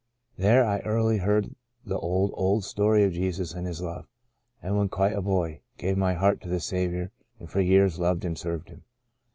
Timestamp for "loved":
7.99-8.25